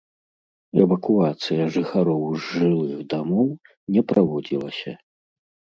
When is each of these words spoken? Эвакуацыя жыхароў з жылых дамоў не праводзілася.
Эвакуацыя 0.83 1.63
жыхароў 1.77 2.23
з 2.39 2.65
жылых 2.65 2.97
дамоў 3.15 3.47
не 3.95 4.01
праводзілася. 4.15 5.01